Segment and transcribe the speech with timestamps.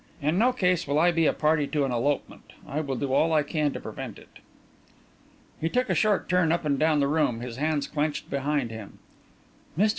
[0.19, 3.31] In no case, will I be a party to an elopement I will do all
[3.33, 4.39] I can to prevent it."
[5.59, 8.97] He took a short turn up and down the room, his hands clenched behind him.
[9.77, 9.89] "Mr.